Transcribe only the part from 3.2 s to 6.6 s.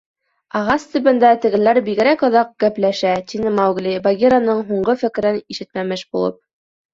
тине Маугли, Багираның һуңғы фекерен ишетмәмеш булып.